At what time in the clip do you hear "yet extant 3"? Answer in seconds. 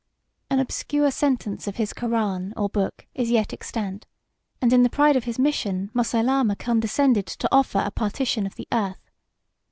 3.29-4.59